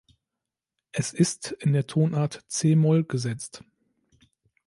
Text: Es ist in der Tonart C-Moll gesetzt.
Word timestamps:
Es 0.93 1.13
ist 1.13 1.51
in 1.59 1.73
der 1.73 1.85
Tonart 1.85 2.43
C-Moll 2.47 3.03
gesetzt. 3.03 3.63